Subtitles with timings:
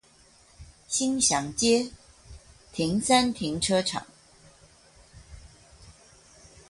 [0.89, 1.91] 興祥街
[2.73, 4.07] 停三停車場